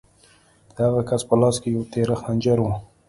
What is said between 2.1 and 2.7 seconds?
خنجر و